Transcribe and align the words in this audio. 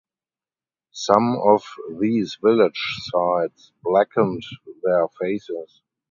Some 0.93 1.37
of 1.45 1.63
these 1.99 2.35
village 2.41 2.81
sides 3.13 3.71
blackened 3.83 4.41
their 4.81 5.07
faces. 5.21 5.83